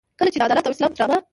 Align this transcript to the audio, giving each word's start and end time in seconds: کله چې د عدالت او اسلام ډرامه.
کله 0.19 0.29
چې 0.33 0.37
د 0.39 0.41
عدالت 0.47 0.65
او 0.65 0.73
اسلام 0.73 0.93
ډرامه. 0.97 1.17